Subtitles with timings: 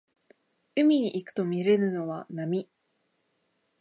[0.75, 2.67] 海に行くとみれるのは波